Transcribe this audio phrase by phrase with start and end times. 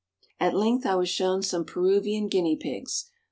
[0.39, 3.11] At length I was shown some Peruvian guinea pigs.